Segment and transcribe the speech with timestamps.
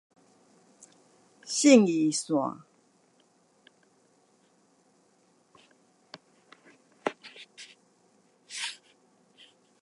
[1.75, 2.65] 信義線